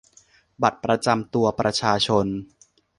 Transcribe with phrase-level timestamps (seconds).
[0.61, 2.25] บัตรประจำตัวประชาชน